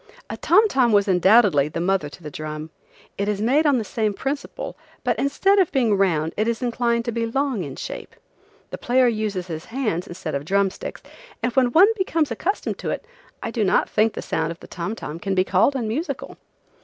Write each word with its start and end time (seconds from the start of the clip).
A 0.31 0.37
tom 0.37 0.67
tom 0.67 0.91
was 0.91 1.07
undoubtedly 1.07 1.67
the 1.67 1.79
mother 1.79 2.09
to 2.09 2.23
the 2.23 2.31
drum. 2.31 2.71
It 3.19 3.27
is 3.27 3.39
made 3.39 3.67
on 3.67 3.77
the 3.77 3.83
same 3.83 4.15
principle, 4.15 4.75
but 5.03 5.19
instead 5.19 5.59
of 5.59 5.71
being 5.71 5.95
round 5.95 6.33
is 6.35 6.63
inclined 6.63 7.05
to 7.05 7.11
be 7.11 7.27
long 7.27 7.63
in 7.63 7.75
shape, 7.75 8.15
The 8.71 8.79
player 8.79 9.07
uses 9.07 9.45
his 9.45 9.65
hands 9.65 10.07
instead 10.07 10.33
of 10.33 10.43
drum 10.43 10.71
sticks, 10.71 11.03
and 11.43 11.55
when 11.55 11.71
one 11.71 11.89
becomes 11.95 12.31
accustomed 12.31 12.79
to 12.79 12.89
it 12.89 13.05
I 13.43 13.51
do 13.51 13.63
not 13.63 13.87
think 13.87 14.13
the 14.13 14.23
sound 14.23 14.51
of 14.51 14.57
a 14.63 14.65
tom 14.65 14.95
tom 14.95 15.19
can 15.19 15.35
be 15.35 15.43
called 15.43 15.75
unmusical. 15.75 16.39